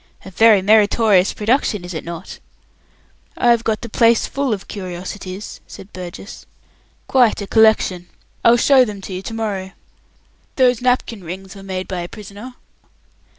A 0.25 0.31
very 0.31 0.63
meritorious 0.63 1.31
production, 1.31 1.85
is 1.85 1.93
it 1.93 2.03
not?" 2.03 2.39
"I've 3.37 3.63
got 3.63 3.81
the 3.81 3.87
place 3.87 4.25
full 4.25 4.51
of 4.51 4.67
curiosities," 4.67 5.61
said 5.67 5.93
Burgess; 5.93 6.47
"quite 7.07 7.39
a 7.39 7.45
collection. 7.45 8.07
I'll 8.43 8.57
show 8.57 8.83
them 8.83 8.99
to 9.01 9.13
you 9.13 9.21
to 9.21 9.33
morrow. 9.35 9.73
Those 10.55 10.81
napkin 10.81 11.23
rings 11.23 11.55
were 11.55 11.61
made 11.61 11.87
by 11.87 11.99
a 11.99 12.07
prisoner." 12.09 12.55